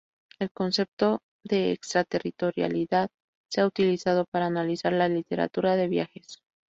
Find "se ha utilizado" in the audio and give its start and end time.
3.51-4.25